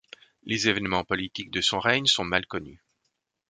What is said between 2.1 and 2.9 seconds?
mal connus.